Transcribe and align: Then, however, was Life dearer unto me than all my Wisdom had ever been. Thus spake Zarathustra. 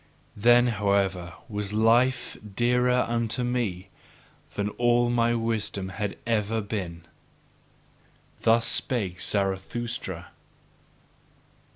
Then, 0.35 0.65
however, 0.65 1.33
was 1.47 1.73
Life 1.73 2.35
dearer 2.55 3.05
unto 3.07 3.43
me 3.43 3.89
than 4.55 4.69
all 4.69 5.11
my 5.11 5.35
Wisdom 5.35 5.89
had 5.89 6.17
ever 6.25 6.59
been. 6.59 7.05
Thus 8.41 8.65
spake 8.65 9.21
Zarathustra. 9.21 10.29